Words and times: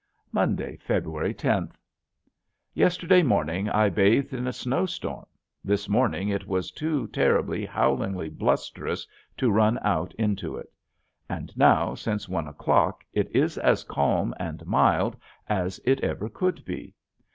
Monday, 0.31 0.77
February 0.77 1.31
tenth. 1.31 1.77
Yesterday 2.73 3.21
morning 3.21 3.69
I 3.69 3.89
bathed 3.89 4.33
in 4.33 4.47
a 4.47 4.51
snowstorm, 4.51 5.27
this 5.63 5.87
morning 5.87 6.27
it 6.27 6.47
was 6.47 6.71
too 6.71 7.07
terribly, 7.09 7.67
howlingly 7.67 8.35
blusterous 8.35 9.05
to 9.37 9.51
run 9.51 9.77
out 9.83 10.11
into 10.15 10.57
it. 10.57 10.71
And 11.29 11.55
now 11.55 11.93
since 11.93 12.27
one 12.27 12.47
o'clock 12.47 13.03
it 13.13 13.29
is 13.29 13.59
as 13.59 13.83
calm 13.83 14.33
and 14.39 14.65
mild 14.65 15.17
as 15.47 15.79
it 15.85 16.01
ever 16.03 16.29
could 16.29 16.65
be. 16.65 16.95